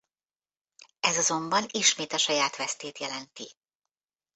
Ez 0.99 1.17
azonban 1.17 1.67
ismét 1.71 2.13
a 2.13 2.17
saját 2.17 2.55
vesztét 2.55 2.97
jelenti. 2.97 3.49